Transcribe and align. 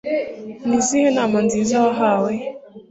Ni 0.65 0.73
izihe 0.79 1.09
nama 1.17 1.37
nziza 1.45 1.75
wahawe? 1.85 2.33